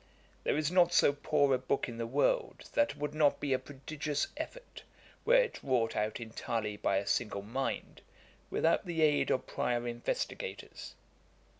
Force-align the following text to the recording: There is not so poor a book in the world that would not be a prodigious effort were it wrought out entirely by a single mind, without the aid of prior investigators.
There 0.43 0.57
is 0.57 0.71
not 0.71 0.91
so 0.93 1.13
poor 1.13 1.53
a 1.53 1.59
book 1.59 1.87
in 1.87 1.99
the 1.99 2.07
world 2.07 2.67
that 2.73 2.95
would 2.97 3.13
not 3.13 3.39
be 3.39 3.53
a 3.53 3.59
prodigious 3.59 4.29
effort 4.35 4.81
were 5.25 5.35
it 5.35 5.59
wrought 5.61 5.95
out 5.95 6.19
entirely 6.19 6.75
by 6.75 6.97
a 6.97 7.05
single 7.05 7.43
mind, 7.43 8.01
without 8.49 8.87
the 8.87 9.03
aid 9.03 9.29
of 9.29 9.45
prior 9.45 9.87
investigators. 9.87 10.95